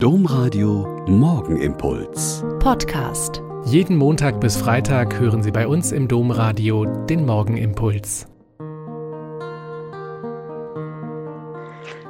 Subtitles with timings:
[0.00, 2.44] Domradio Morgenimpuls.
[2.60, 3.42] Podcast.
[3.64, 8.28] Jeden Montag bis Freitag hören Sie bei uns im Domradio den Morgenimpuls.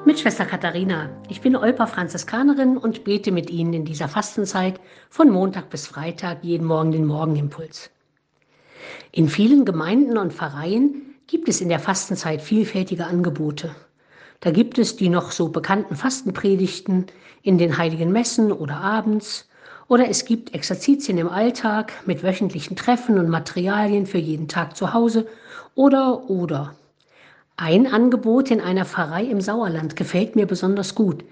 [0.05, 1.09] Mit Schwester Katharina.
[1.31, 4.79] Ich bin Olpa Franziskanerin und bete mit Ihnen in dieser Fastenzeit
[5.09, 7.91] von Montag bis Freitag jeden Morgen den Morgenimpuls.
[9.13, 13.75] In vielen Gemeinden und Pfarreien gibt es in der Fastenzeit vielfältige Angebote.
[14.41, 17.07] Da gibt es die noch so bekannten Fastenpredigten
[17.43, 19.49] in den heiligen Messen oder abends.
[19.89, 24.93] Oder es gibt Exerzitien im Alltag mit wöchentlichen Treffen und Materialien für jeden Tag zu
[24.93, 25.27] Hause.
[25.75, 26.75] Oder, oder.
[27.57, 31.25] Ein Angebot in einer Pfarrei im Sauerland gefällt mir besonders gut.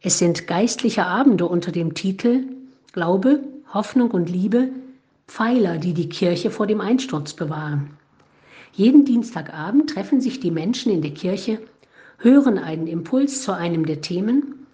[0.00, 2.44] Es sind geistliche Abende unter dem Titel
[2.92, 3.40] Glaube,
[3.72, 4.68] Hoffnung und Liebe,
[5.26, 7.96] Pfeiler, die die Kirche vor dem Einsturz bewahren.
[8.74, 11.58] Jeden Dienstagabend treffen sich die Menschen in der Kirche
[12.18, 14.66] hören einen Impuls zu einem der Themen.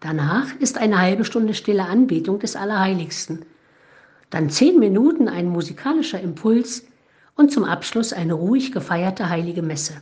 [0.00, 3.44] Danach ist eine halbe Stunde stille Anbetung des Allerheiligsten.
[4.30, 6.86] Dann zehn Minuten ein musikalischer Impuls
[7.36, 9.94] und zum Abschluss eine ruhig gefeierte heilige Messe.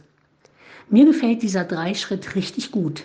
[0.89, 3.05] Mir gefällt dieser Dreischritt richtig gut.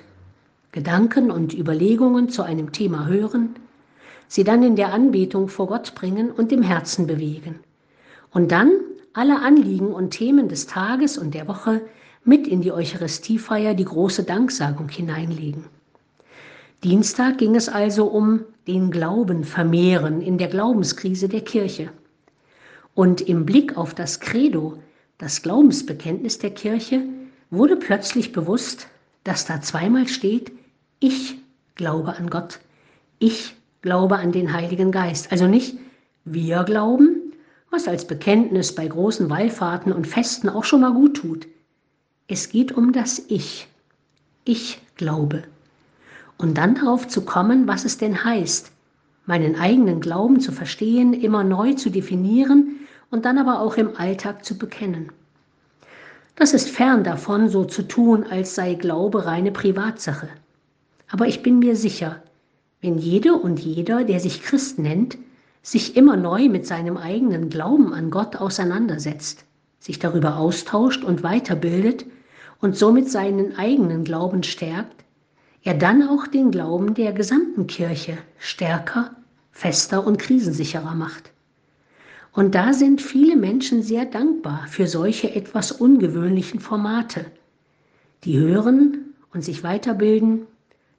[0.71, 3.55] Gedanken und Überlegungen zu einem Thema hören,
[4.27, 7.59] sie dann in der Anbetung vor Gott bringen und im Herzen bewegen.
[8.31, 8.71] Und dann
[9.13, 11.81] alle Anliegen und Themen des Tages und der Woche
[12.25, 15.65] mit in die Eucharistiefeier die große Danksagung hineinlegen.
[16.83, 21.89] Dienstag ging es also um den Glauben vermehren in der Glaubenskrise der Kirche.
[22.93, 24.77] Und im Blick auf das Credo,
[25.17, 27.01] das Glaubensbekenntnis der Kirche,
[27.49, 28.87] wurde plötzlich bewusst,
[29.23, 30.51] dass da zweimal steht,
[30.99, 31.35] ich
[31.75, 32.59] glaube an Gott,
[33.19, 35.31] ich glaube an den Heiligen Geist.
[35.31, 35.77] Also nicht
[36.23, 37.33] wir glauben,
[37.69, 41.47] was als Bekenntnis bei großen Wallfahrten und Festen auch schon mal gut tut.
[42.27, 43.67] Es geht um das Ich.
[44.45, 45.43] Ich glaube.
[46.39, 48.71] Und dann darauf zu kommen, was es denn heißt,
[49.27, 52.79] meinen eigenen Glauben zu verstehen, immer neu zu definieren
[53.11, 55.11] und dann aber auch im Alltag zu bekennen.
[56.35, 60.27] Das ist fern davon, so zu tun, als sei Glaube reine Privatsache.
[61.07, 62.23] Aber ich bin mir sicher,
[62.81, 65.19] wenn jede und jeder, der sich Christ nennt,
[65.61, 69.45] sich immer neu mit seinem eigenen Glauben an Gott auseinandersetzt,
[69.79, 72.05] sich darüber austauscht und weiterbildet
[72.61, 75.03] und somit seinen eigenen Glauben stärkt,
[75.63, 79.15] er dann auch den Glauben der gesamten Kirche stärker,
[79.51, 81.31] fester und krisensicherer macht.
[82.33, 87.25] Und da sind viele Menschen sehr dankbar für solche etwas ungewöhnlichen Formate,
[88.25, 90.45] die hören und sich weiterbilden,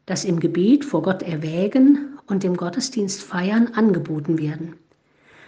[0.06, 4.76] das im Gebet vor Gott erwägen und im Gottesdienst feiern angeboten werden.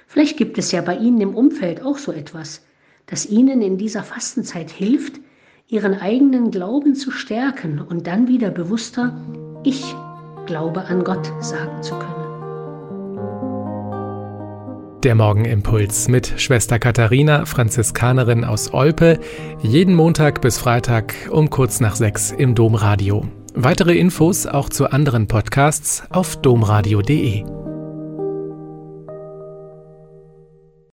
[0.07, 2.63] Vielleicht gibt es ja bei Ihnen im Umfeld auch so etwas,
[3.07, 5.21] das Ihnen in dieser Fastenzeit hilft,
[5.69, 9.15] ihren eigenen Glauben zu stärken und dann wieder bewusster
[9.65, 9.95] Ich
[10.47, 12.15] glaube an Gott sagen zu können.
[15.05, 19.21] Der Morgenimpuls mit Schwester Katharina, Franziskanerin aus Olpe,
[19.61, 23.29] jeden Montag bis Freitag um kurz nach sechs im Domradio.
[23.55, 27.58] Weitere Infos auch zu anderen Podcasts auf domradio.de.